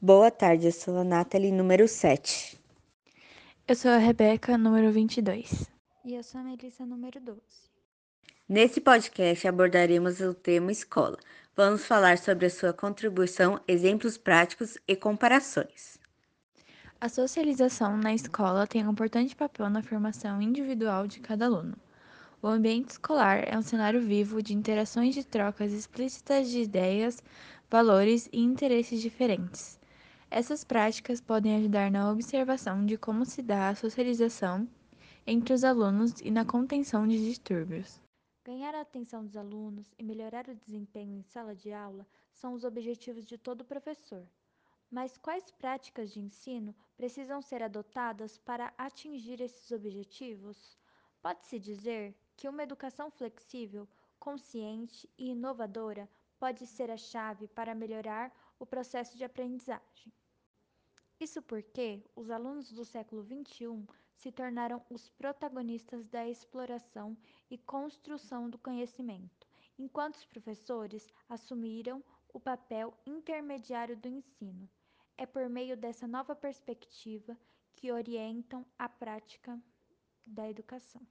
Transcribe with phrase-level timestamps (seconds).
[0.00, 2.56] Boa tarde, eu sou a Nathalie, número 7.
[3.66, 5.68] Eu sou a Rebeca, número 22.
[6.04, 7.40] E eu sou a Melissa, número 12.
[8.48, 11.18] Nesse podcast abordaremos o tema escola.
[11.56, 15.98] Vamos falar sobre a sua contribuição, exemplos práticos e comparações.
[17.00, 21.76] A socialização na escola tem um importante papel na formação individual de cada aluno.
[22.40, 27.20] O ambiente escolar é um cenário vivo de interações e trocas explícitas de ideias,
[27.68, 29.77] valores e interesses diferentes.
[30.30, 34.68] Essas práticas podem ajudar na observação de como se dá a socialização
[35.26, 37.98] entre os alunos e na contenção de distúrbios.
[38.44, 42.62] Ganhar a atenção dos alunos e melhorar o desempenho em sala de aula são os
[42.62, 44.28] objetivos de todo professor.
[44.90, 50.78] Mas quais práticas de ensino precisam ser adotadas para atingir esses objetivos?
[51.22, 53.88] Pode-se dizer que uma educação flexível,
[54.18, 56.08] consciente e inovadora
[56.38, 60.12] pode ser a chave para melhorar o processo de aprendizagem.
[61.20, 67.16] Isso porque os alunos do século XXI se tornaram os protagonistas da exploração
[67.50, 69.46] e construção do conhecimento,
[69.76, 74.68] enquanto os professores assumiram o papel intermediário do ensino.
[75.16, 77.36] É por meio dessa nova perspectiva
[77.74, 79.60] que orientam a prática
[80.24, 81.02] da educação.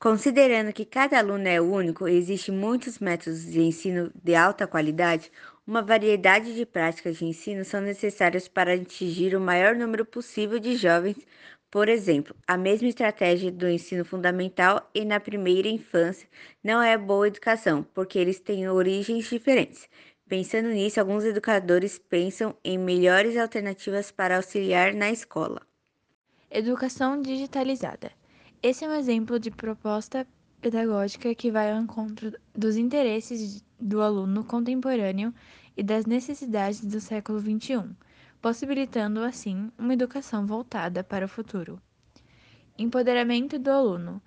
[0.00, 5.30] Considerando que cada aluno é único e existem muitos métodos de ensino de alta qualidade,
[5.66, 10.74] uma variedade de práticas de ensino são necessárias para atingir o maior número possível de
[10.74, 11.18] jovens.
[11.70, 16.26] Por exemplo, a mesma estratégia do ensino fundamental e na primeira infância
[16.64, 19.86] não é boa educação, porque eles têm origens diferentes.
[20.26, 25.60] Pensando nisso, alguns educadores pensam em melhores alternativas para auxiliar na escola.
[26.50, 28.19] Educação digitalizada.
[28.62, 30.26] Esse é um exemplo de proposta
[30.60, 35.32] pedagógica que vai ao encontro dos interesses do aluno contemporâneo
[35.74, 37.88] e das necessidades do século XXI,
[38.38, 41.80] possibilitando assim uma educação voltada para o futuro.
[42.76, 44.20] Empoderamento do aluno.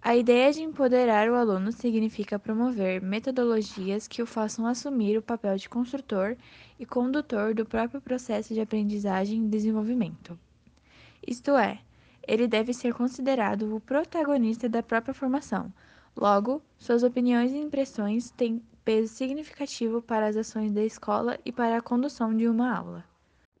[0.00, 5.56] A ideia de empoderar o aluno significa promover metodologias que o façam assumir o papel
[5.56, 6.36] de construtor
[6.78, 10.38] e condutor do próprio processo de aprendizagem e desenvolvimento.
[11.26, 11.80] Isto é,
[12.26, 15.72] ele deve ser considerado o protagonista da própria formação.
[16.16, 21.76] Logo, suas opiniões e impressões têm peso significativo para as ações da escola e para
[21.76, 23.04] a condução de uma aula.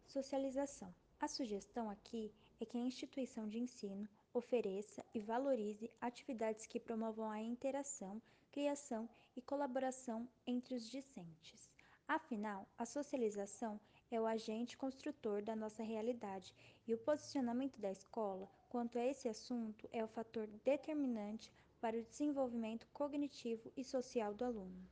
[0.06, 0.92] Socialização.
[1.20, 7.30] A sugestão aqui é que a instituição de ensino ofereça e valorize atividades que promovam
[7.30, 11.70] a interação, criação e colaboração entre os discentes.
[12.08, 16.54] Afinal, a socialização é o agente construtor da nossa realidade
[16.86, 21.50] e o posicionamento da escola quanto a esse assunto é o fator determinante
[21.80, 24.88] para o desenvolvimento cognitivo e social do aluno.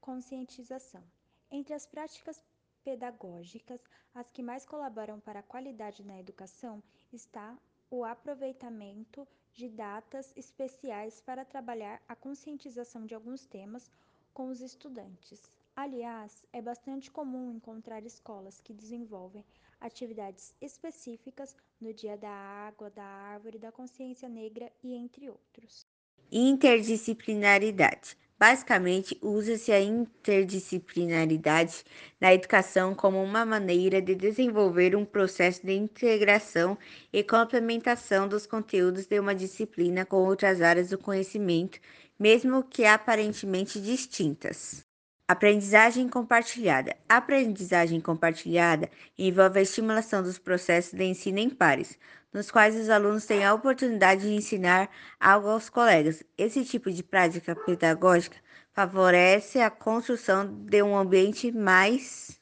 [0.00, 1.02] Conscientização.
[1.50, 2.44] Entre as práticas
[2.84, 3.80] pedagógicas,
[4.14, 7.58] as que mais colaboram para a qualidade na educação está
[7.90, 13.90] o aproveitamento de datas especiais para trabalhar a conscientização de alguns temas
[14.32, 15.57] com os estudantes.
[15.80, 19.44] Aliás, é bastante comum encontrar escolas que desenvolvem
[19.80, 25.86] atividades específicas no Dia da Água, da Árvore, da Consciência Negra e entre outros.
[26.32, 28.18] Interdisciplinaridade.
[28.36, 31.84] Basicamente, usa-se a interdisciplinaridade
[32.20, 36.76] na educação como uma maneira de desenvolver um processo de integração
[37.12, 41.78] e complementação dos conteúdos de uma disciplina com outras áreas do conhecimento,
[42.18, 44.87] mesmo que aparentemente distintas.
[45.30, 46.96] Aprendizagem compartilhada.
[47.06, 51.98] A aprendizagem compartilhada envolve a estimulação dos processos de ensino em pares,
[52.32, 54.88] nos quais os alunos têm a oportunidade de ensinar
[55.20, 56.24] algo aos colegas.
[56.38, 58.38] Esse tipo de prática pedagógica
[58.72, 62.40] favorece a construção de um ambiente mais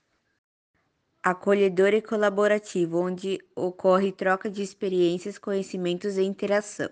[1.20, 6.88] acolhedor e colaborativo, onde ocorre troca de experiências, conhecimentos e interação.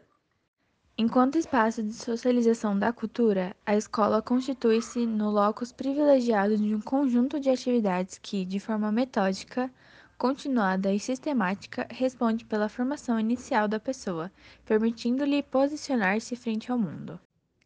[0.97, 7.41] Enquanto espaço de socialização da cultura, a escola constitui-se no locus privilegiado de um conjunto
[7.41, 9.69] de atividades que, de forma metódica,
[10.17, 14.31] continuada e sistemática, responde pela formação inicial da pessoa,
[14.65, 17.19] permitindo-lhe posicionar-se frente ao mundo.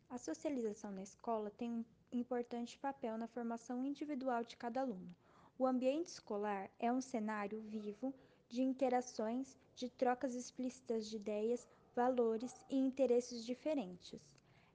[0.08, 5.14] A socialização na escola tem um importante papel na formação individual de cada aluno.
[5.58, 8.14] O ambiente escolar é um cenário vivo
[8.48, 14.22] de interações, de trocas explícitas de ideias, valores e interesses diferentes.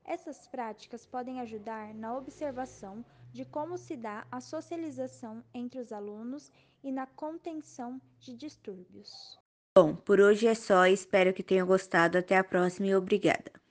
[0.04, 6.52] Essas práticas podem ajudar na observação de como se dá a socialização entre os alunos
[6.84, 9.40] e na contenção de distúrbios.
[9.74, 10.86] Bom, por hoje é só.
[10.86, 12.18] Espero que tenham gostado.
[12.18, 13.63] Até a próxima e obrigada.